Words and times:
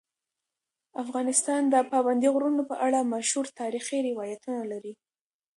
افغانستان 1.03 1.61
د 1.73 1.75
پابندي 1.91 2.29
غرونو 2.35 2.63
په 2.69 2.75
اړه 2.85 3.09
مشهور 3.13 3.45
تاریخی 3.59 3.97
روایتونه 4.09 4.61
لري. 4.71 4.93